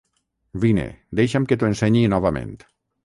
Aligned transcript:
Vine, 0.63 0.85
deixa'm 1.19 1.45
que 1.51 1.59
t'ho 1.61 1.71
ensenyi 1.73 2.03
novament. 2.15 2.55